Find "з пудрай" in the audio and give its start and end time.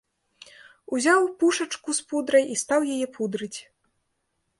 1.99-2.45